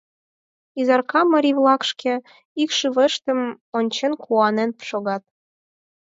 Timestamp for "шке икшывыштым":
1.91-3.39